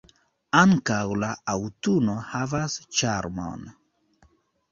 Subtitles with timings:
[0.59, 3.69] Ankaŭ la aŭtuno havas ĉarmon.